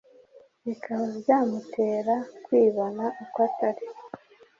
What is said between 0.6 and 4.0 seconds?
bikaba byamutera kwibona uko Atari